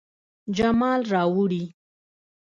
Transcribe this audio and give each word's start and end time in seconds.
جمال 0.57 1.01
راوړي 1.13 1.63